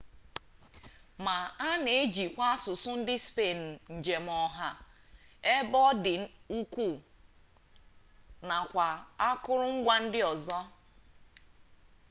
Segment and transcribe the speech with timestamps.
[1.23, 1.35] ma
[1.67, 3.65] a na-ejikwa asụsụ ndị spenụ
[3.95, 4.69] njem ọha
[5.53, 6.13] ebe ọ dị
[6.57, 6.95] ukwuu
[8.47, 8.85] nakwa
[9.27, 10.59] akụrụngwa ndị ọzọ